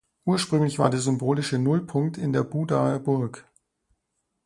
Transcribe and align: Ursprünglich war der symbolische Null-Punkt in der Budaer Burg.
Ursprünglich 0.25 0.79
war 0.79 0.89
der 0.89 0.99
symbolische 0.99 1.59
Null-Punkt 1.59 2.17
in 2.17 2.33
der 2.33 2.43
Budaer 2.43 2.97
Burg. 2.97 3.45